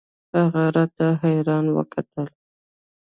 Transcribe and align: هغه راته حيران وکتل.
هغه 0.39 0.63
راته 0.75 1.07
حيران 1.21 1.65
وکتل. 1.75 2.27